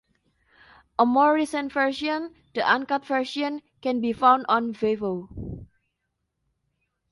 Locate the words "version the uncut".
1.71-3.05